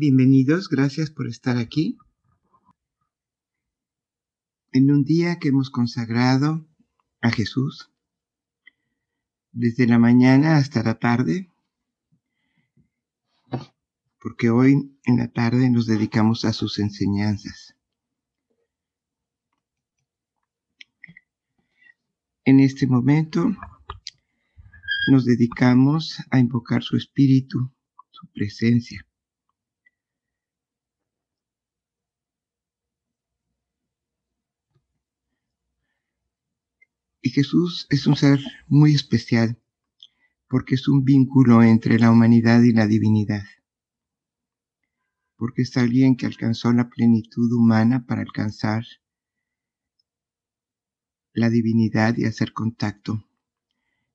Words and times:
Bienvenidos, 0.00 0.68
gracias 0.68 1.10
por 1.10 1.26
estar 1.26 1.56
aquí. 1.56 1.98
En 4.70 4.92
un 4.92 5.02
día 5.02 5.40
que 5.40 5.48
hemos 5.48 5.70
consagrado 5.70 6.64
a 7.20 7.30
Jesús, 7.30 7.90
desde 9.50 9.88
la 9.88 9.98
mañana 9.98 10.56
hasta 10.56 10.84
la 10.84 11.00
tarde, 11.00 11.50
porque 14.20 14.50
hoy 14.50 14.96
en 15.02 15.16
la 15.16 15.32
tarde 15.32 15.68
nos 15.68 15.86
dedicamos 15.86 16.44
a 16.44 16.52
sus 16.52 16.78
enseñanzas. 16.78 17.74
En 22.44 22.60
este 22.60 22.86
momento 22.86 23.52
nos 25.10 25.24
dedicamos 25.24 26.22
a 26.30 26.38
invocar 26.38 26.84
su 26.84 26.96
espíritu, 26.96 27.72
su 28.12 28.28
presencia. 28.28 29.07
Y 37.28 37.30
Jesús 37.30 37.86
es 37.90 38.06
un 38.06 38.16
ser 38.16 38.40
muy 38.68 38.94
especial 38.94 39.60
porque 40.48 40.76
es 40.76 40.88
un 40.88 41.04
vínculo 41.04 41.62
entre 41.62 41.98
la 41.98 42.10
humanidad 42.10 42.62
y 42.62 42.72
la 42.72 42.86
divinidad. 42.86 43.44
Porque 45.36 45.60
es 45.60 45.76
alguien 45.76 46.16
que 46.16 46.24
alcanzó 46.24 46.72
la 46.72 46.88
plenitud 46.88 47.52
humana 47.52 48.06
para 48.06 48.22
alcanzar 48.22 48.82
la 51.34 51.50
divinidad 51.50 52.16
y 52.16 52.24
hacer 52.24 52.54
contacto 52.54 53.22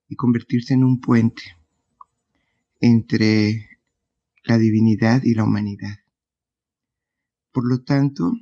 y 0.08 0.16
convertirse 0.16 0.74
en 0.74 0.82
un 0.82 1.00
puente 1.00 1.44
entre 2.80 3.78
la 4.42 4.58
divinidad 4.58 5.22
y 5.22 5.34
la 5.34 5.44
humanidad. 5.44 6.00
Por 7.52 7.64
lo 7.68 7.84
tanto, 7.84 8.32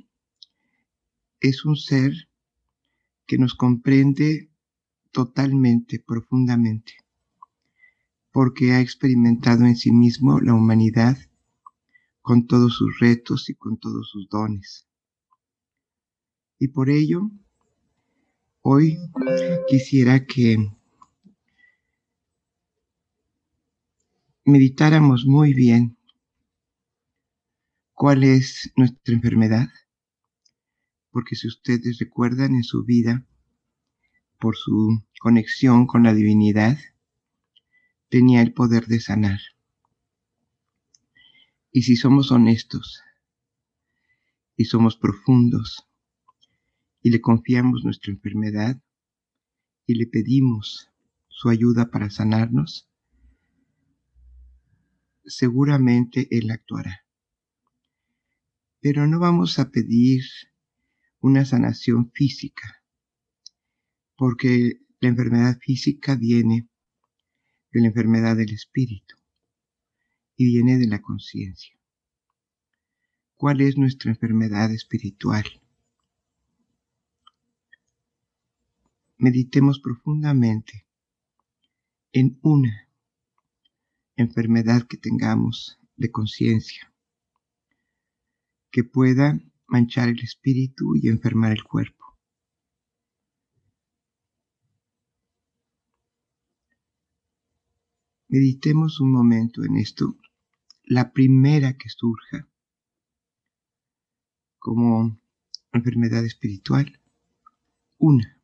es 1.39 1.63
un 1.63 1.75
ser 1.75 2.27
que 3.27 3.37
nos 3.37 3.53
comprende 3.53 4.49
totalmente, 5.13 6.03
profundamente, 6.05 6.93
porque 8.31 8.73
ha 8.73 8.81
experimentado 8.81 9.65
en 9.65 9.77
sí 9.77 9.91
mismo 9.91 10.41
la 10.41 10.53
humanidad 10.53 11.17
con 12.21 12.47
todos 12.47 12.73
sus 12.75 12.99
retos 12.99 13.49
y 13.49 13.53
con 13.53 13.77
todos 13.77 14.09
sus 14.09 14.27
dones. 14.27 14.87
Y 16.59 16.69
por 16.69 16.89
ello, 16.89 17.29
hoy 18.61 18.97
quisiera 19.67 20.25
que 20.25 20.57
meditáramos 24.45 25.25
muy 25.25 25.53
bien 25.53 25.97
cuál 27.93 28.23
es 28.23 28.71
nuestra 28.75 29.13
enfermedad, 29.13 29.69
porque 31.11 31.35
si 31.35 31.47
ustedes 31.47 31.99
recuerdan 31.99 32.55
en 32.55 32.63
su 32.63 32.83
vida, 32.83 33.27
por 34.43 34.57
su 34.57 35.01
conexión 35.21 35.87
con 35.87 36.03
la 36.03 36.13
divinidad, 36.13 36.77
tenía 38.09 38.41
el 38.41 38.51
poder 38.51 38.87
de 38.87 38.99
sanar. 38.99 39.39
Y 41.71 41.83
si 41.83 41.95
somos 41.95 42.29
honestos 42.29 43.01
y 44.57 44.65
somos 44.65 44.97
profundos 44.97 45.87
y 47.01 47.11
le 47.11 47.21
confiamos 47.21 47.85
nuestra 47.85 48.11
enfermedad 48.11 48.83
y 49.85 49.95
le 49.95 50.07
pedimos 50.07 50.91
su 51.29 51.47
ayuda 51.47 51.89
para 51.89 52.09
sanarnos, 52.09 52.91
seguramente 55.23 56.27
Él 56.31 56.51
actuará. 56.51 57.05
Pero 58.81 59.07
no 59.07 59.21
vamos 59.21 59.57
a 59.57 59.71
pedir 59.71 60.21
una 61.21 61.45
sanación 61.45 62.11
física 62.11 62.82
porque 64.15 64.79
la 64.99 65.09
enfermedad 65.09 65.57
física 65.59 66.15
viene 66.15 66.67
de 67.71 67.81
la 67.81 67.87
enfermedad 67.87 68.35
del 68.35 68.51
espíritu 68.51 69.15
y 70.37 70.45
viene 70.45 70.77
de 70.77 70.87
la 70.87 71.01
conciencia. 71.01 71.75
¿Cuál 73.35 73.61
es 73.61 73.77
nuestra 73.77 74.11
enfermedad 74.11 74.71
espiritual? 74.71 75.43
Meditemos 79.17 79.79
profundamente 79.79 80.85
en 82.11 82.39
una 82.41 82.87
enfermedad 84.15 84.87
que 84.87 84.97
tengamos 84.97 85.79
de 85.97 86.11
conciencia 86.11 86.93
que 88.71 88.83
pueda 88.83 89.39
manchar 89.67 90.09
el 90.09 90.19
espíritu 90.19 90.95
y 90.95 91.07
enfermar 91.07 91.51
el 91.51 91.63
cuerpo. 91.63 92.02
Meditemos 98.33 98.99
un 98.99 99.11
momento 99.11 99.63
en 99.63 99.77
esto, 99.77 100.17
la 100.85 101.13
primera 101.13 101.77
que 101.77 101.87
surja 101.87 102.47
como 104.57 105.21
enfermedad 105.71 106.25
espiritual, 106.25 106.99
una. 107.99 108.41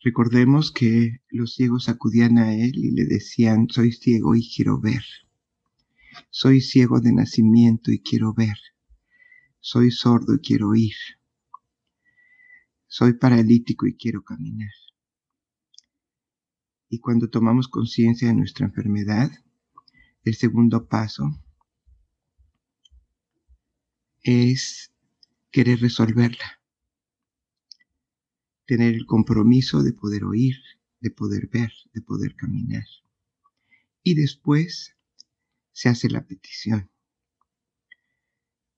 Recordemos 0.00 0.70
que 0.70 1.20
los 1.28 1.54
ciegos 1.54 1.88
acudían 1.88 2.38
a 2.38 2.54
él 2.54 2.74
y 2.76 2.92
le 2.92 3.04
decían, 3.04 3.66
soy 3.68 3.90
ciego 3.90 4.36
y 4.36 4.48
quiero 4.48 4.78
ver. 4.80 5.02
Soy 6.30 6.60
ciego 6.60 7.00
de 7.00 7.12
nacimiento 7.12 7.90
y 7.90 7.98
quiero 7.98 8.32
ver. 8.32 8.58
Soy 9.58 9.90
sordo 9.90 10.36
y 10.36 10.38
quiero 10.38 10.68
oír. 10.68 10.94
Soy 12.86 13.14
paralítico 13.14 13.88
y 13.88 13.96
quiero 13.96 14.22
caminar. 14.22 14.70
Y 16.88 17.00
cuando 17.00 17.28
tomamos 17.28 17.68
conciencia 17.68 18.28
de 18.28 18.34
nuestra 18.34 18.66
enfermedad, 18.66 19.30
el 20.24 20.34
segundo 20.34 20.88
paso 20.88 21.38
es 24.22 24.92
querer 25.50 25.80
resolverla. 25.80 26.62
Tener 28.66 28.94
el 28.94 29.06
compromiso 29.06 29.82
de 29.82 29.92
poder 29.92 30.24
oír, 30.24 30.56
de 31.00 31.10
poder 31.10 31.48
ver, 31.48 31.72
de 31.92 32.00
poder 32.02 32.34
caminar. 32.34 32.84
Y 34.02 34.14
después 34.14 34.96
se 35.72 35.88
hace 35.88 36.08
la 36.08 36.26
petición. 36.26 36.90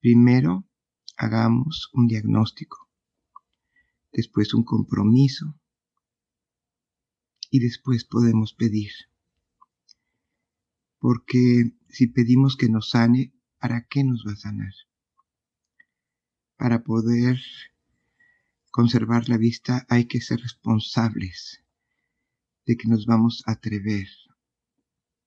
Primero 0.01 0.67
hagamos 1.15 1.89
un 1.93 2.07
diagnóstico, 2.07 2.89
después 4.11 4.53
un 4.53 4.63
compromiso 4.63 5.60
y 7.51 7.59
después 7.59 8.05
podemos 8.05 8.53
pedir. 8.53 8.91
Porque 10.97 11.75
si 11.89 12.07
pedimos 12.07 12.55
que 12.55 12.69
nos 12.69 12.89
sane, 12.91 13.33
¿para 13.59 13.85
qué 13.87 14.03
nos 14.03 14.23
va 14.25 14.31
a 14.31 14.37
sanar? 14.37 14.73
Para 16.55 16.83
poder 16.83 17.39
conservar 18.71 19.27
la 19.27 19.37
vista 19.37 19.85
hay 19.89 20.05
que 20.05 20.21
ser 20.21 20.39
responsables 20.39 21.61
de 22.65 22.77
que 22.77 22.87
nos 22.87 23.05
vamos 23.05 23.43
a 23.45 23.51
atrever 23.51 24.07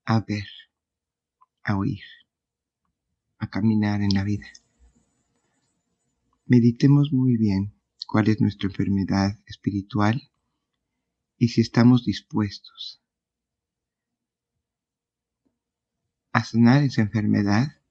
a 0.05 0.21
ver, 0.21 0.47
a 1.63 1.77
oír, 1.77 2.03
a 3.37 3.49
caminar 3.49 4.01
en 4.01 4.13
la 4.13 4.23
vida. 4.23 4.47
Meditemos 6.47 7.11
muy 7.11 7.37
bien 7.37 7.73
cuál 8.07 8.29
es 8.29 8.39
nuestra 8.41 8.69
enfermedad 8.69 9.39
espiritual 9.45 10.31
y 11.45 11.47
si 11.47 11.61
estamos 11.61 12.03
dispuestos 12.03 13.03
a 16.31 16.43
sanar 16.43 16.81
esa 16.81 17.03
enfermedad 17.03 17.83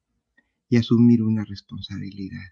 y 0.69 0.77
asumir 0.77 1.23
una 1.23 1.45
responsabilidad. 1.45 2.49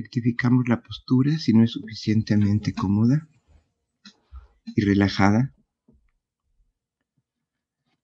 Rectificamos 0.00 0.68
la 0.68 0.80
postura 0.80 1.36
si 1.38 1.52
no 1.52 1.64
es 1.64 1.72
suficientemente 1.72 2.72
cómoda 2.72 3.28
y 4.64 4.84
relajada, 4.84 5.56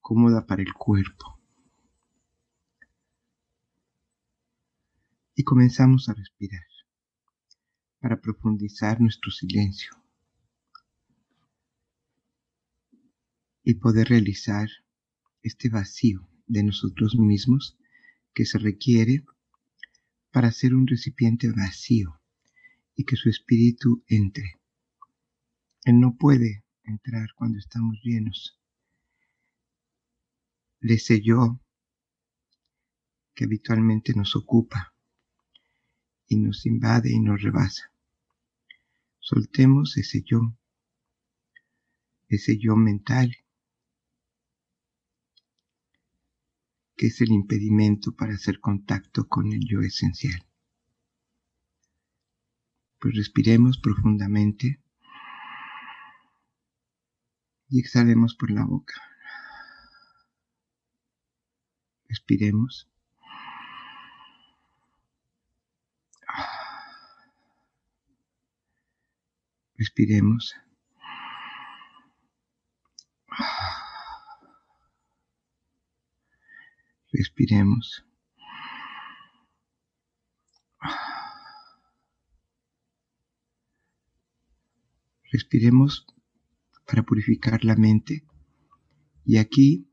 cómoda 0.00 0.44
para 0.44 0.62
el 0.62 0.74
cuerpo. 0.74 1.40
Y 5.36 5.44
comenzamos 5.44 6.08
a 6.08 6.14
respirar 6.14 6.66
para 8.00 8.20
profundizar 8.20 9.00
nuestro 9.00 9.30
silencio 9.30 9.92
y 13.62 13.74
poder 13.74 14.08
realizar 14.08 14.68
este 15.42 15.68
vacío 15.68 16.28
de 16.48 16.64
nosotros 16.64 17.14
mismos 17.14 17.78
que 18.32 18.46
se 18.46 18.58
requiere 18.58 19.24
para 20.34 20.50
ser 20.50 20.74
un 20.74 20.88
recipiente 20.88 21.48
vacío 21.52 22.20
y 22.96 23.04
que 23.04 23.14
su 23.14 23.28
espíritu 23.28 24.02
entre. 24.08 24.58
Él 25.84 26.00
no 26.00 26.16
puede 26.16 26.64
entrar 26.82 27.28
cuando 27.36 27.60
estamos 27.60 28.00
llenos. 28.02 28.60
Le 30.80 30.98
yo 31.22 31.60
que 33.32 33.44
habitualmente 33.44 34.12
nos 34.12 34.34
ocupa 34.34 34.92
y 36.26 36.34
nos 36.34 36.66
invade 36.66 37.12
y 37.12 37.20
nos 37.20 37.40
rebasa. 37.40 37.92
Soltemos 39.20 39.96
ese 39.96 40.24
yo, 40.26 40.52
ese 42.26 42.58
yo 42.58 42.74
mental, 42.74 43.36
que 46.96 47.06
es 47.08 47.20
el 47.20 47.32
impedimento 47.32 48.12
para 48.12 48.34
hacer 48.34 48.60
contacto 48.60 49.28
con 49.28 49.52
el 49.52 49.66
yo 49.66 49.80
esencial. 49.80 50.46
Pues 53.00 53.16
respiremos 53.16 53.78
profundamente 53.78 54.80
y 57.68 57.80
exhalemos 57.80 58.34
por 58.34 58.50
la 58.50 58.64
boca. 58.64 58.94
Respiremos. 62.08 62.88
Respiremos. 69.76 70.54
Respiremos. 77.44 78.06
Respiremos 85.30 86.06
para 86.86 87.02
purificar 87.02 87.62
la 87.64 87.76
mente 87.76 88.24
y 89.26 89.36
aquí 89.36 89.90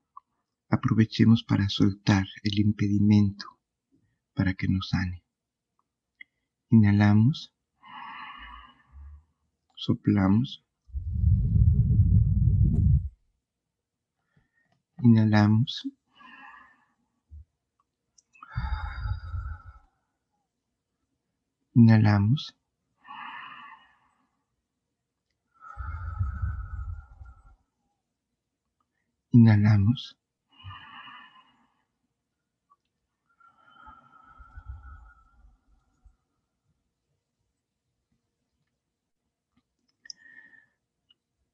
aprovechemos 0.69 1.43
para 1.43 1.67
soltar 1.67 2.25
el 2.43 2.59
impedimento 2.59 3.45
para 4.33 4.53
que 4.53 4.69
nos 4.69 4.87
sane. 4.89 5.21
Inhalamos, 6.69 7.53
soplamos, 9.75 10.63
inhalamos, 15.03 15.91
Inhalamos. 21.73 22.53
Inhalamos. 29.31 30.17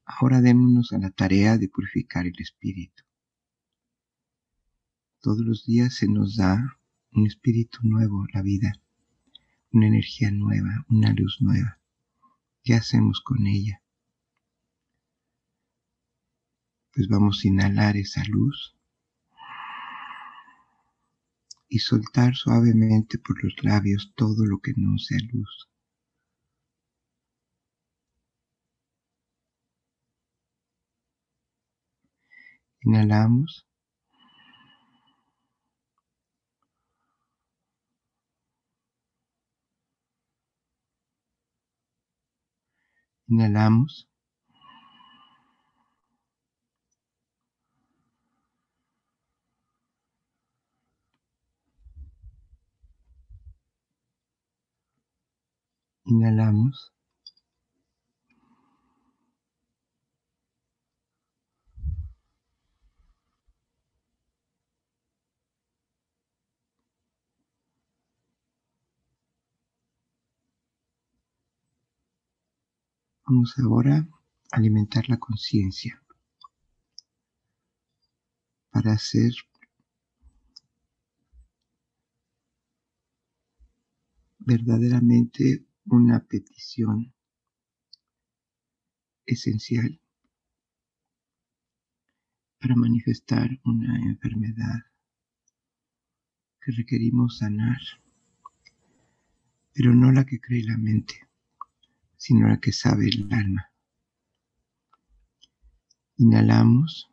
Ahora 0.04 0.40
démonos 0.40 0.92
a 0.92 0.98
la 0.98 1.10
tarea 1.10 1.58
de 1.58 1.68
purificar 1.68 2.26
el 2.26 2.34
espíritu. 2.40 3.04
Todos 5.20 5.38
los 5.40 5.64
días 5.64 5.94
se 5.94 6.08
nos 6.08 6.36
da 6.36 6.78
un 7.12 7.26
espíritu 7.26 7.78
nuevo, 7.82 8.26
la 8.32 8.42
vida 8.42 8.72
una 9.72 9.86
energía 9.86 10.30
nueva, 10.30 10.84
una 10.88 11.12
luz 11.12 11.38
nueva. 11.40 11.78
¿Qué 12.64 12.74
hacemos 12.74 13.20
con 13.20 13.46
ella? 13.46 13.82
Pues 16.92 17.08
vamos 17.08 17.42
a 17.44 17.48
inhalar 17.48 17.96
esa 17.96 18.24
luz 18.24 18.74
y 21.68 21.78
soltar 21.80 22.34
suavemente 22.34 23.18
por 23.18 23.42
los 23.44 23.54
labios 23.62 24.12
todo 24.16 24.44
lo 24.46 24.58
que 24.58 24.72
no 24.76 24.98
sea 24.98 25.18
luz. 25.32 25.68
Inhalamos 32.80 33.67
Inhalamos. 43.30 44.08
Inhalamos. 56.06 56.90
Vamos 73.30 73.58
ahora 73.58 74.08
a 74.52 74.56
alimentar 74.56 75.06
la 75.10 75.18
conciencia. 75.18 76.02
Para 78.70 78.92
hacer 78.92 79.32
verdaderamente 84.38 85.66
una 85.84 86.24
petición 86.24 87.12
esencial 89.26 90.00
para 92.58 92.76
manifestar 92.76 93.50
una 93.66 94.08
enfermedad 94.08 94.86
que 96.62 96.72
requerimos 96.72 97.36
sanar, 97.40 97.80
pero 99.74 99.94
no 99.94 100.12
la 100.12 100.24
que 100.24 100.40
cree 100.40 100.64
la 100.64 100.78
mente 100.78 101.27
sino 102.18 102.48
la 102.48 102.58
que 102.58 102.72
sabe 102.72 103.06
el 103.06 103.32
alma. 103.32 103.72
Inhalamos 106.16 107.08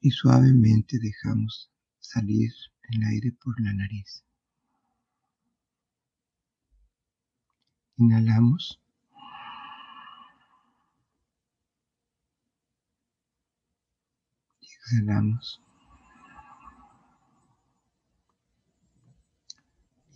y 0.00 0.10
suavemente 0.10 0.98
dejamos 1.00 1.70
salir 1.98 2.52
el 2.90 3.02
aire 3.04 3.32
por 3.32 3.60
la 3.60 3.72
nariz. 3.72 4.24
Inhalamos. 7.96 8.80
Y 14.60 14.66
exhalamos. 14.66 15.60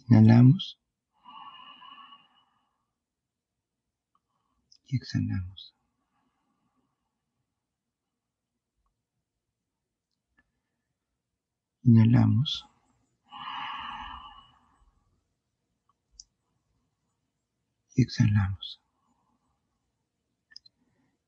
Inhalamos. 0.09 0.79
Y 4.89 4.97
exhalamos. 4.97 5.75
Inhalamos. 11.83 12.67
Y 17.95 18.03
exhalamos. 18.03 18.81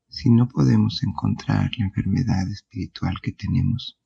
Si 0.09 0.29
no 0.29 0.47
podemos 0.47 1.01
encontrar 1.03 1.71
la 1.77 1.85
enfermedad 1.85 2.49
espiritual 2.51 3.15
que 3.21 3.31
tenemos, 3.31 3.97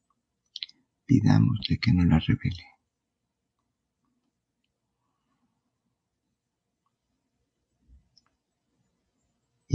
pidámosle 1.05 1.79
que 1.79 1.93
nos 1.93 2.05
la 2.05 2.19
revele. 2.19 2.75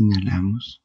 Inhalamos. 0.00 0.82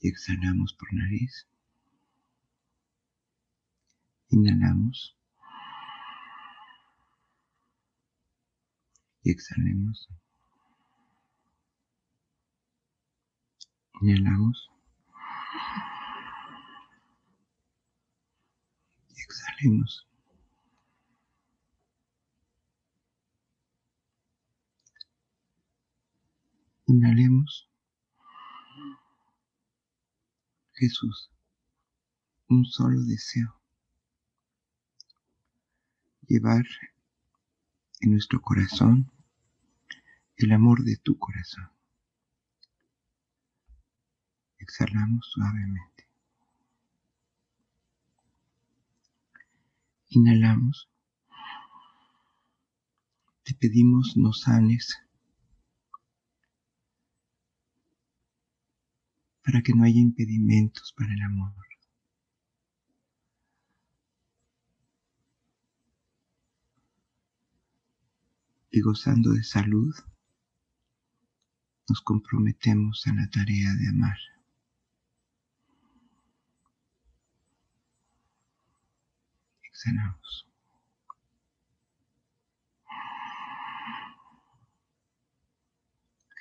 Y 0.00 0.08
exhalamos 0.08 0.74
por 0.74 0.92
nariz. 0.92 1.46
Inhalamos. 4.30 5.16
Y 9.22 9.30
exhalemos. 9.30 10.08
Inhalamos. 14.00 14.70
Y 19.14 19.22
exhalemos. 19.22 20.13
Inhalemos. 26.94 27.68
Jesús, 30.74 31.28
un 32.48 32.64
solo 32.66 33.02
deseo. 33.02 33.60
Llevar 36.28 36.64
en 38.00 38.12
nuestro 38.12 38.40
corazón 38.40 39.10
el 40.36 40.52
amor 40.52 40.84
de 40.84 40.96
tu 40.98 41.18
corazón. 41.18 41.68
Exhalamos 44.58 45.26
suavemente. 45.32 46.08
Inhalamos. 50.10 50.88
Te 53.42 53.52
pedimos 53.54 54.16
nos 54.16 54.42
sanes 54.42 55.03
para 59.44 59.60
que 59.62 59.74
no 59.74 59.84
haya 59.84 60.00
impedimentos 60.00 60.94
para 60.96 61.12
el 61.12 61.22
amor. 61.22 61.52
Y 68.70 68.80
gozando 68.80 69.32
de 69.32 69.44
salud, 69.44 69.94
nos 71.88 72.00
comprometemos 72.00 73.06
a 73.06 73.12
la 73.12 73.28
tarea 73.28 73.72
de 73.74 73.88
amar. 73.88 74.18
Exhalamos. 79.62 80.48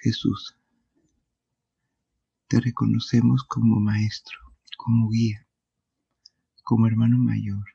Jesús, 0.02 0.58
te 2.54 2.60
reconocemos 2.60 3.44
como 3.46 3.80
maestro, 3.80 4.38
como 4.78 5.10
guía, 5.10 5.48
como 6.64 6.86
hermano 6.86 7.18
mayor, 7.18 7.66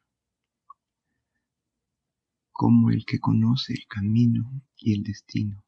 como 2.52 2.90
el 2.90 3.04
que 3.04 3.18
conoce 3.18 3.73
el 3.73 3.88
camino 3.88 4.62
y 4.76 4.94
el 4.94 5.02
destino. 5.02 5.64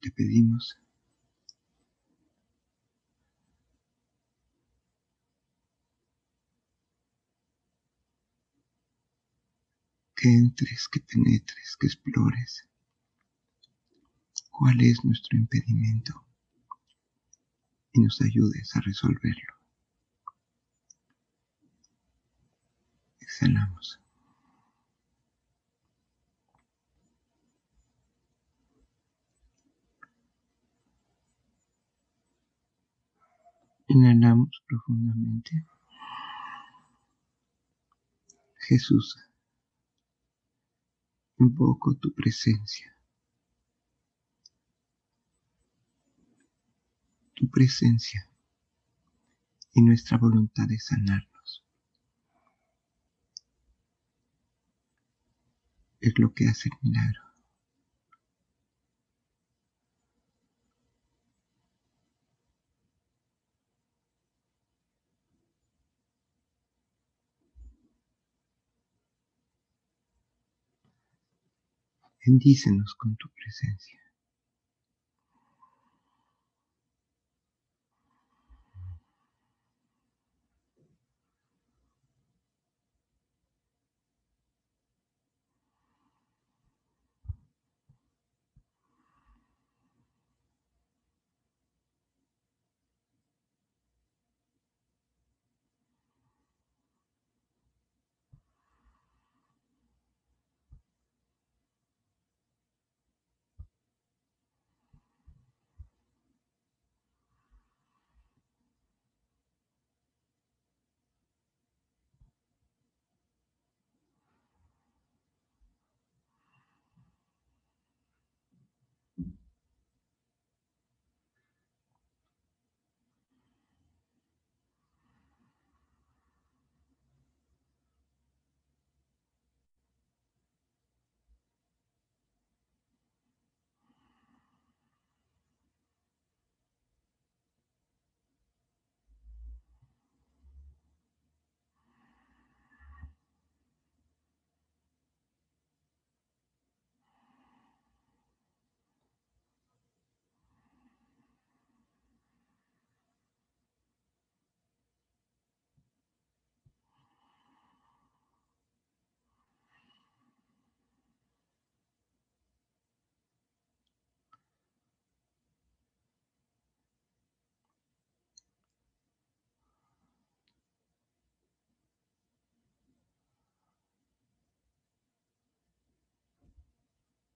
Te 0.00 0.10
pedimos 0.10 0.83
que 10.24 10.30
entres, 10.30 10.88
que 10.88 11.00
penetres, 11.00 11.76
que 11.78 11.86
explores 11.86 12.66
cuál 14.50 14.80
es 14.80 15.04
nuestro 15.04 15.36
impedimento 15.36 16.14
y 17.92 18.00
nos 18.00 18.22
ayudes 18.22 18.74
a 18.74 18.80
resolverlo. 18.80 19.52
Exhalamos. 23.20 24.00
Inhalamos 33.88 34.62
profundamente. 34.66 35.66
Jesús, 38.66 39.18
invoco 41.38 41.94
tu 41.96 42.12
presencia. 42.14 42.96
Tu 47.34 47.48
presencia 47.50 48.28
y 49.72 49.82
nuestra 49.82 50.18
voluntad 50.18 50.68
de 50.68 50.78
sanarnos. 50.78 51.64
Es 56.00 56.18
lo 56.18 56.32
que 56.32 56.46
hace 56.46 56.68
el 56.68 56.78
milagro. 56.82 57.23
Bendícenos 72.26 72.94
con 72.96 73.16
tu 73.16 73.28
presencia. 73.30 74.03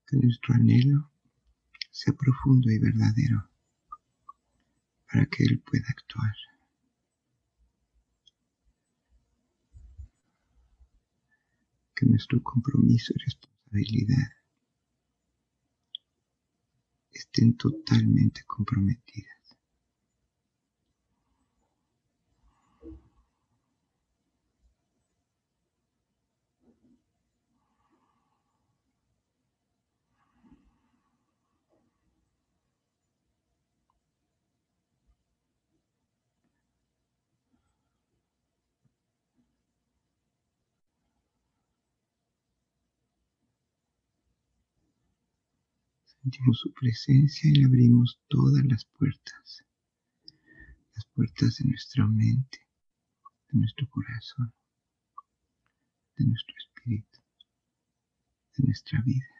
que 0.08 0.16
nuestro 0.16 0.54
anhelo 0.54 1.10
sea 1.90 2.14
profundo 2.14 2.70
y 2.70 2.78
verdadero 2.78 3.50
para 5.06 5.26
que 5.26 5.44
Él 5.44 5.60
pueda 5.60 5.84
actuar. 5.88 6.34
Que 11.94 12.06
nuestro 12.06 12.42
compromiso 12.42 13.12
y 13.14 13.22
responsabilidad 13.22 14.32
estén 17.12 17.56
totalmente 17.56 18.44
comprometidas. 18.46 19.37
Sentimos 46.30 46.58
su 46.58 46.74
presencia 46.74 47.48
y 47.48 47.54
le 47.54 47.64
abrimos 47.64 48.20
todas 48.28 48.62
las 48.66 48.84
puertas, 48.84 49.64
las 50.94 51.06
puertas 51.14 51.56
de 51.56 51.64
nuestra 51.70 52.06
mente, 52.06 52.58
de 53.50 53.58
nuestro 53.60 53.88
corazón, 53.88 54.52
de 56.18 56.26
nuestro 56.26 56.54
espíritu, 56.58 57.18
de 58.58 58.64
nuestra 58.66 59.00
vida. 59.00 59.37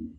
Mm-hmm. 0.00 0.14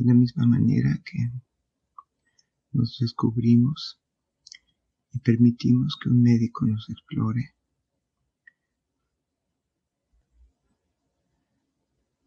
De 0.00 0.06
la 0.06 0.14
misma 0.14 0.46
manera 0.46 0.98
que 1.04 1.30
nos 2.72 2.98
descubrimos 2.98 4.00
y 5.12 5.18
permitimos 5.18 5.98
que 6.02 6.08
un 6.08 6.22
médico 6.22 6.66
nos 6.66 6.88
explore. 6.88 7.54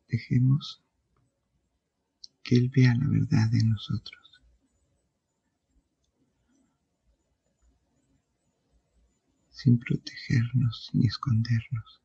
Dejemos 0.08 0.84
que 2.44 2.58
Él 2.58 2.70
vea 2.70 2.94
la 2.96 3.08
verdad 3.08 3.54
en 3.56 3.70
nosotros. 3.70 4.20
sin 9.50 9.80
protegernos 9.80 10.90
ni 10.94 11.06
escondernos, 11.06 12.02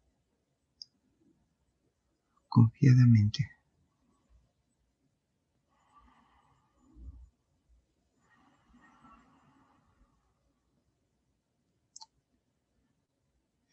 confiadamente. 2.49 3.58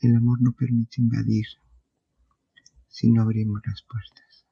El 0.05 0.15
amor 0.15 0.39
no 0.39 0.51
permite 0.51 1.01
invadir 1.01 1.47
si 2.87 3.09
no 3.09 3.23
abrimos 3.23 3.59
las 3.65 3.81
puertas. 3.81 4.45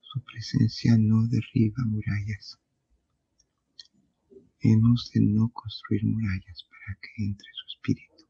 Su 0.00 0.22
presencia 0.22 0.96
no 0.96 1.26
derriba 1.26 1.82
murallas. 1.86 2.60
Hemos 4.60 5.10
de 5.12 5.20
no 5.22 5.48
construir 5.48 6.04
murallas 6.04 6.68
para 6.70 7.00
que 7.00 7.24
entre 7.24 7.48
su 7.52 7.66
espíritu. 7.66 8.24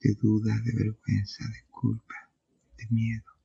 De 0.00 0.14
duda, 0.14 0.60
de 0.64 0.72
vergüenza, 0.72 1.44
de 1.46 1.62
culpa, 1.70 2.32
de 2.76 2.88
miedo. 2.90 3.37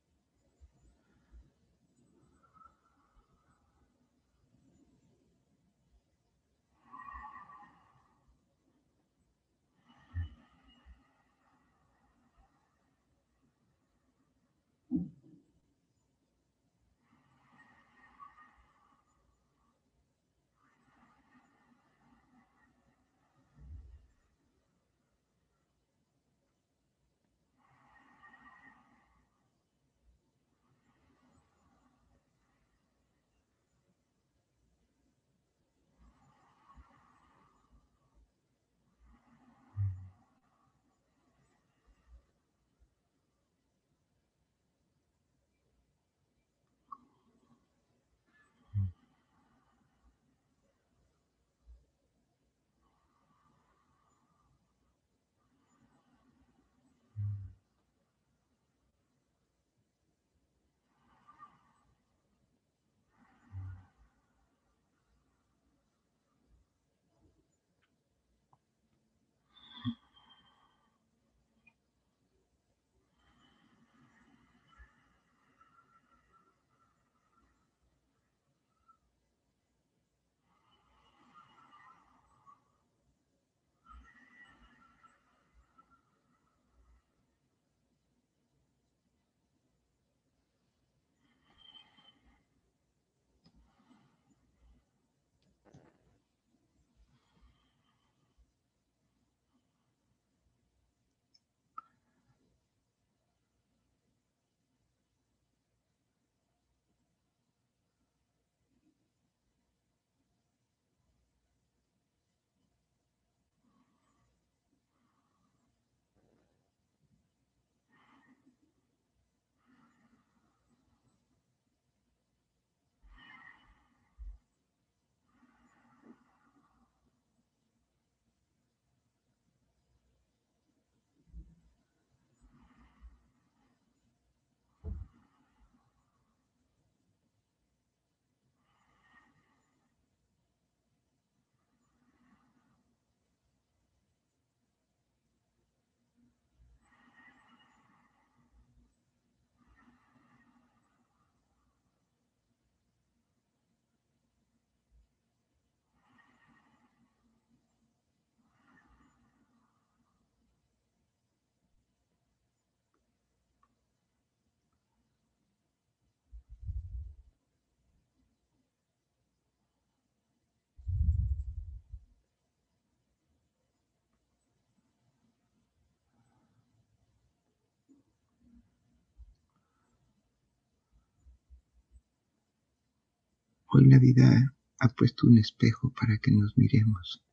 Hoy 183.76 183.88
la 183.88 183.98
vida 183.98 184.54
ha 184.78 184.88
puesto 184.90 185.26
un 185.26 185.36
espejo 185.36 185.92
para 185.94 186.16
que 186.18 186.30
nos 186.30 186.56
miremos. 186.56 187.24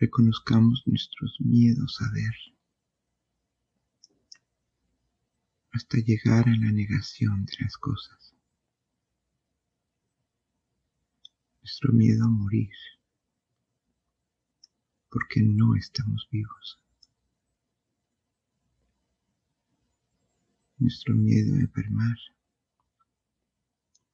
Reconozcamos 0.00 0.82
nuestros 0.86 1.36
miedos 1.40 1.98
a 2.00 2.10
ver 2.10 2.34
hasta 5.72 5.98
llegar 5.98 6.48
a 6.48 6.56
la 6.56 6.72
negación 6.72 7.44
de 7.44 7.52
las 7.60 7.76
cosas. 7.76 8.34
Nuestro 11.60 11.92
miedo 11.92 12.24
a 12.24 12.30
morir 12.30 12.72
porque 15.10 15.42
no 15.42 15.74
estamos 15.74 16.26
vivos. 16.30 16.87
Nuestro 20.78 21.14
miedo 21.14 21.54
a 21.56 21.60
enfermar 21.60 22.16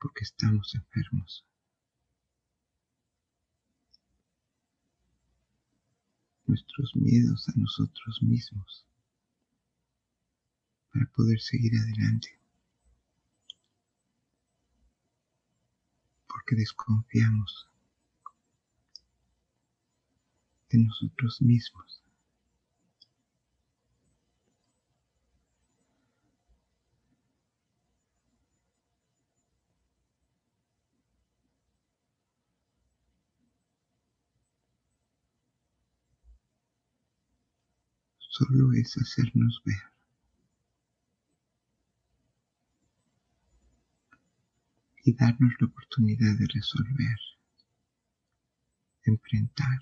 porque 0.04 0.22
estamos 0.22 0.74
enfermos. 0.74 1.46
Nuestros 6.46 6.94
miedos 6.94 7.48
a 7.48 7.52
nosotros 7.56 8.22
mismos 8.22 8.84
para 10.92 11.06
poder 11.06 11.40
seguir 11.40 11.72
adelante. 11.74 12.38
Porque 16.28 16.54
desconfiamos 16.54 17.66
de 20.68 20.78
nosotros 20.78 21.40
mismos. 21.40 22.03
Solo 38.36 38.72
es 38.72 38.96
hacernos 38.96 39.62
ver. 39.64 39.76
y 45.04 45.14
darnos 45.14 45.52
la 45.60 45.68
oportunidad 45.68 46.36
de 46.36 46.46
resolver, 46.52 47.18
enfrentar, 49.04 49.78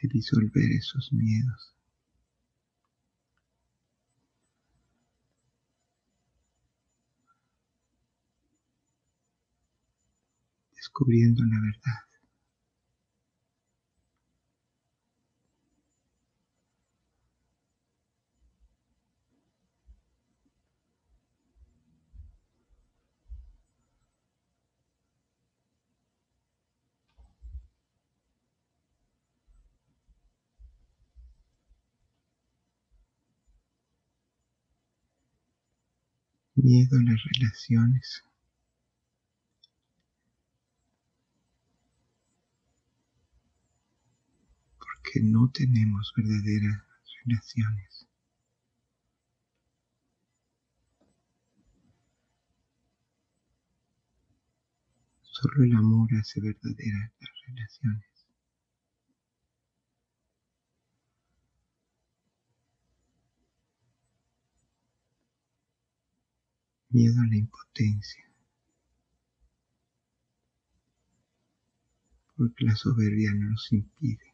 de 0.00 0.08
disolver 0.08 0.70
esos 0.70 1.12
miedos. 1.12 1.74
descubriendo 10.72 11.42
la 11.44 11.58
verdad. 11.60 12.05
Miedo 36.66 36.98
a 36.98 37.02
las 37.02 37.22
relaciones. 37.22 38.24
Porque 44.78 45.20
no 45.22 45.48
tenemos 45.52 46.12
verdaderas 46.16 46.82
relaciones. 47.24 48.08
Solo 55.22 55.64
el 55.64 55.72
amor 55.76 56.08
hace 56.20 56.40
verdaderas 56.40 57.12
las 57.20 57.30
relaciones. 57.46 58.15
Miedo 66.96 67.20
a 67.20 67.26
la 67.26 67.36
impotencia, 67.36 68.24
porque 72.34 72.64
la 72.64 72.74
soberbia 72.74 73.34
nos 73.34 73.70
impide. 73.70 74.32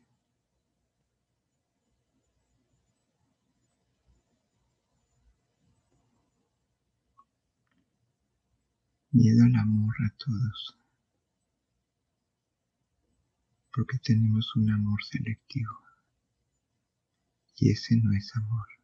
Miedo 9.11 9.44
al 9.44 9.57
amor 9.57 9.94
a 10.07 10.16
todos, 10.16 10.79
porque 13.75 13.98
tenemos 13.98 14.55
un 14.55 14.70
amor 14.70 15.03
selectivo 15.03 15.81
y 17.57 17.70
ese 17.72 17.96
no 17.96 18.12
es 18.12 18.31
amor. 18.37 18.82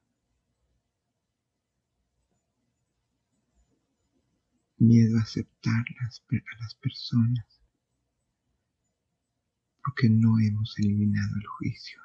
Miedo 4.78 5.18
a 5.18 5.22
aceptar 5.22 5.84
a 6.00 6.04
las 6.04 6.74
personas, 6.76 7.46
porque 9.82 10.08
no 10.10 10.38
hemos 10.38 10.78
eliminado 10.78 11.36
el 11.36 11.46
juicio 11.46 12.00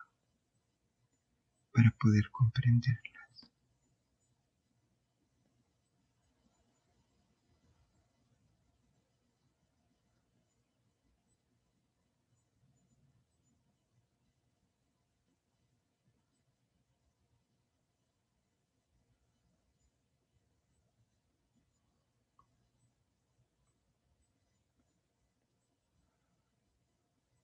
para 1.71 1.91
poder 1.99 2.29
comprenderlas. 2.31 3.22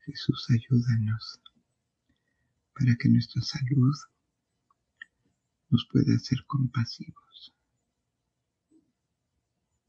Jesús, 0.09 0.47
ayúdanos 0.49 1.39
para 2.73 2.95
que 2.95 3.09
nuestra 3.09 3.41
salud 3.43 3.95
nos 5.69 5.87
pueda 5.91 6.15
hacer 6.15 6.43
compasivos 6.47 7.53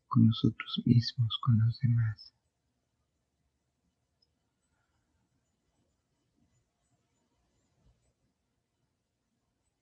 con 0.09 0.27
nosotros 0.27 0.83
mismos, 0.85 1.39
con 1.41 1.59
los 1.65 1.79
demás. 1.81 2.35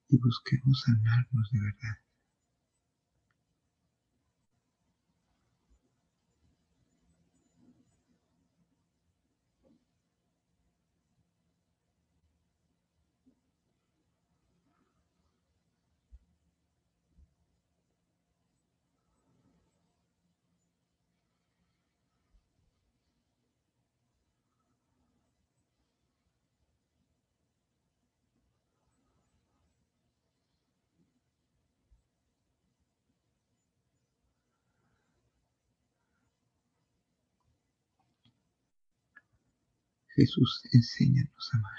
Y 0.08 0.18
busquemos 0.18 0.82
sanarnos 0.82 1.50
de 1.50 1.60
verdad. 1.60 2.07
Jesús, 40.18 40.62
enséñanos 40.72 41.50
a 41.52 41.58
amar. 41.58 41.72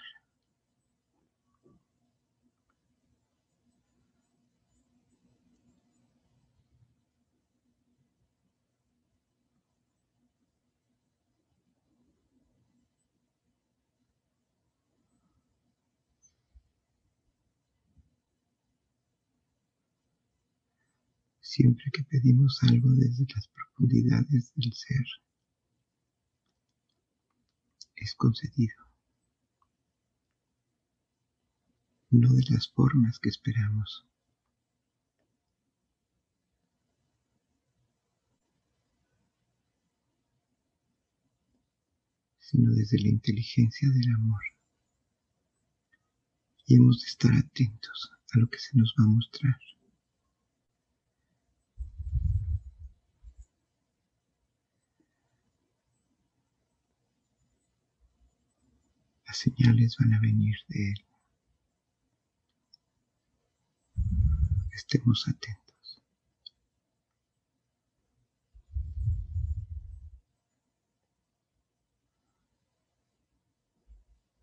Siempre 21.41 21.91
que 21.91 22.04
pedimos 22.04 22.58
algo 22.63 22.89
desde 22.91 23.25
las 23.36 23.49
profundidades 23.49 24.54
del 24.56 24.71
ser, 24.71 25.06
es 28.01 28.15
concedido, 28.15 28.75
no 32.12 32.29
de 32.33 32.43
las 32.49 32.67
formas 32.69 33.19
que 33.19 33.29
esperamos. 33.29 34.05
sino 42.49 42.71
desde 42.71 42.97
la 42.99 43.09
inteligencia 43.09 43.88
del 43.89 44.12
amor. 44.15 44.41
Y 46.65 46.77
hemos 46.77 46.99
de 47.01 47.07
estar 47.07 47.31
atentos 47.35 48.12
a 48.33 48.39
lo 48.39 48.49
que 48.49 48.57
se 48.57 48.75
nos 48.75 48.91
va 48.99 49.03
a 49.03 49.07
mostrar. 49.07 49.55
Señales 59.39 59.95
van 59.97 60.13
a 60.13 60.19
venir 60.19 60.58
de 60.67 60.91
Él. 60.91 61.06
Estemos 64.73 65.28
atentos. 65.28 65.65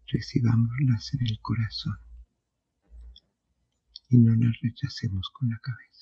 recibámoslas 0.08 1.12
en 1.14 1.26
el 1.26 1.40
corazón 1.40 1.98
y 4.08 4.18
no 4.18 4.36
las 4.36 4.56
rechacemos 4.62 5.28
con 5.30 5.50
la 5.50 5.58
cabeza. 5.58 5.95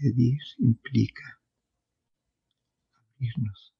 Pedir 0.00 0.38
implica 0.58 1.40
abrirnos 2.94 3.72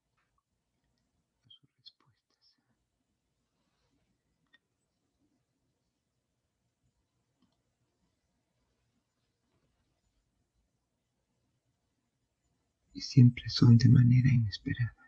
y 12.94 13.02
siempre 13.02 13.48
son 13.50 13.76
de 13.76 13.88
manera 13.90 14.30
inesperada. 14.30 15.05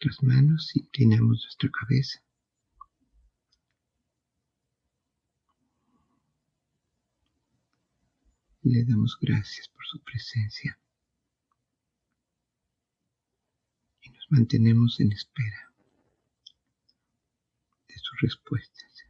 Nuestras 0.00 0.22
manos 0.22 0.72
y 0.74 0.80
inclinamos 0.80 1.42
nuestra 1.42 1.70
cabeza. 1.70 2.22
Y 8.62 8.70
le 8.70 8.84
damos 8.84 9.16
gracias 9.20 9.68
por 9.68 9.84
su 9.86 10.00
presencia. 10.00 10.78
mantenemos 14.28 14.98
en 14.98 15.12
espera 15.12 15.72
de 17.86 17.94
sus 17.96 18.20
respuestas. 18.22 19.05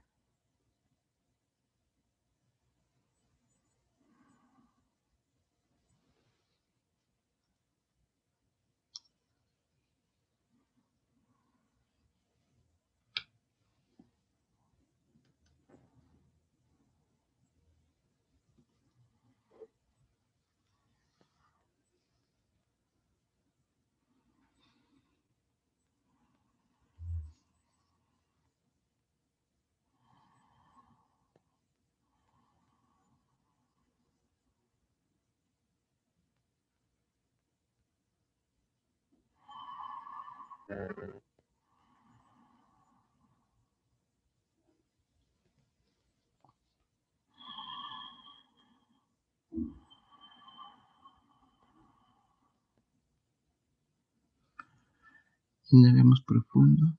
Inhalamos 55.70 56.22
profundo. 56.22 56.98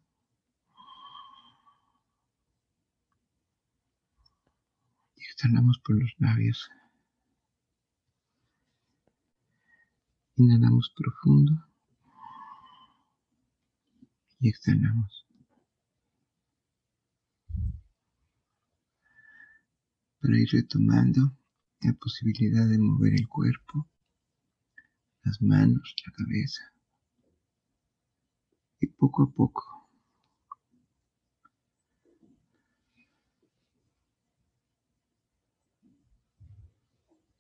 Y 5.16 5.24
exhalamos 5.24 5.80
por 5.80 5.96
los 5.98 6.14
labios. 6.20 6.70
Inhalamos 10.38 10.90
profundo 10.96 11.67
y 14.40 14.50
exhalamos. 14.50 15.26
Para 20.20 20.40
ir 20.40 20.50
retomando 20.52 21.34
la 21.82 21.94
posibilidad 21.94 22.68
de 22.68 22.78
mover 22.78 23.14
el 23.14 23.28
cuerpo, 23.28 23.88
las 25.24 25.42
manos, 25.42 25.96
la 26.06 26.14
cabeza. 26.14 26.74
Y 28.80 28.88
poco 28.88 29.24
a 29.24 29.32
poco 29.32 29.78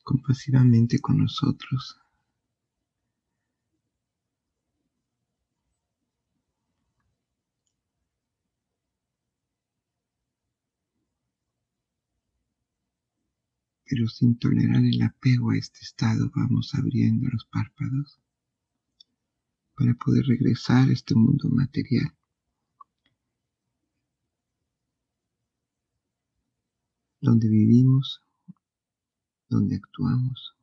compasivamente 0.07 0.99
con 0.99 1.17
nosotros 1.17 1.99
pero 13.97 14.10
sin 14.10 14.38
tolerar 14.38 14.86
el 14.86 15.01
apego 15.01 15.49
a 15.49 15.57
este 15.57 15.79
estado 15.79 16.29
vamos 16.36 16.75
abriendo 16.75 17.27
los 17.29 17.45
párpados 17.45 18.19
para 19.75 19.95
poder 19.95 20.23
regresar 20.27 20.88
a 20.88 20.93
este 20.93 21.15
mundo 21.15 21.49
material. 21.49 22.13
donde 27.19 27.49
vivimos, 27.49 28.21
donde 29.49 29.77
actuamos, 29.77 30.55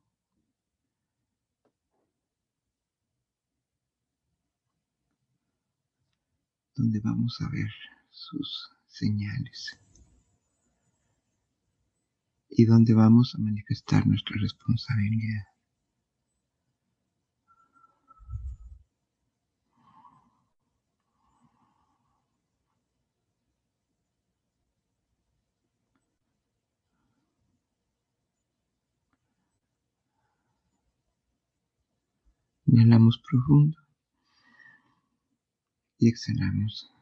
donde 6.75 7.01
vamos 7.01 7.37
a 7.41 7.49
ver 7.49 7.69
sus 8.09 8.69
señales 8.87 9.77
y 12.57 12.65
donde 12.65 12.93
vamos 12.93 13.35
a 13.35 13.37
manifestar 13.39 14.07
nuestra 14.07 14.37
responsabilidad. 14.39 15.43
Inhalamos 32.67 33.21
profundo 33.29 33.77
y 35.99 36.09
exhalamos. 36.09 36.94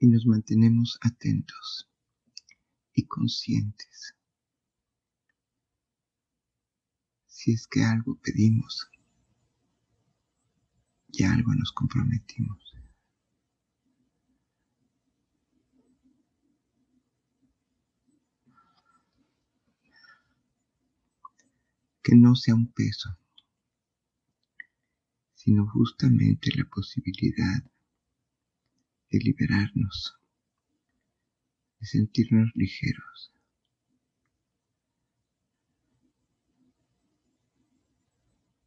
Y 0.00 0.08
nos 0.08 0.26
mantenemos 0.26 0.98
atentos 1.02 1.88
y 2.94 3.04
conscientes. 3.06 4.16
Si 7.26 7.52
es 7.52 7.66
que 7.66 7.84
algo 7.84 8.18
pedimos, 8.22 8.88
ya 11.08 11.32
algo 11.32 11.54
nos 11.54 11.70
comprometimos. 11.72 12.58
Que 22.02 22.16
no 22.16 22.34
sea 22.34 22.54
un 22.54 22.72
peso, 22.72 23.10
sino 25.34 25.68
justamente 25.68 26.50
la 26.56 26.64
posibilidad 26.64 27.62
de 29.10 29.18
liberarnos, 29.18 30.16
de 31.80 31.86
sentirnos 31.86 32.50
ligeros. 32.54 33.32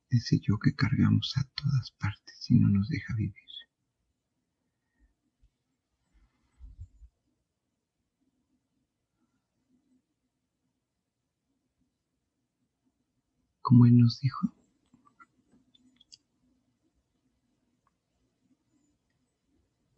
Ese 0.10 0.39
yo 0.39 0.60
que 0.60 0.75
cargamos 0.75 1.34
a 1.38 1.43
todas 1.56 1.91
partes 1.91 2.45
y 2.49 2.56
no 2.60 2.69
nos 2.69 2.88
deja 2.89 3.15
vivir. 3.15 3.34
Como 13.62 13.86
Él 13.86 13.97
nos 13.97 14.19
dijo, 14.19 14.53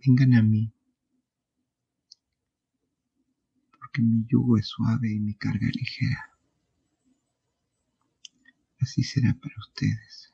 vengan 0.06 0.34
a 0.34 0.44
mí, 0.44 0.72
porque 3.80 4.02
mi 4.02 4.26
yugo 4.28 4.58
es 4.58 4.68
suave 4.68 5.12
y 5.12 5.20
mi 5.20 5.36
carga 5.36 5.68
ligera. 5.68 6.32
Así 8.80 9.04
será 9.04 9.34
para 9.34 9.56
ustedes. 9.58 10.32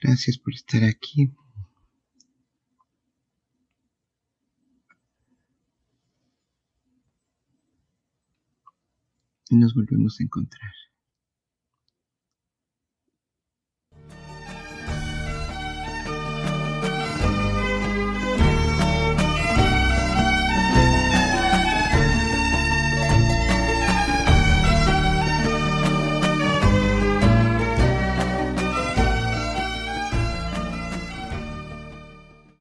Gracias 0.00 0.38
por 0.38 0.54
estar 0.54 0.84
aquí. 0.84 1.34
Y 9.50 9.56
nos 9.56 9.74
volvemos 9.74 10.18
a 10.20 10.22
encontrar. 10.22 10.72